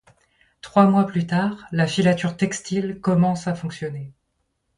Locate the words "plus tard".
1.05-1.67